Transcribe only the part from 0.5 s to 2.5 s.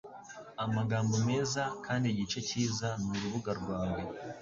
amagambo meza kandi igice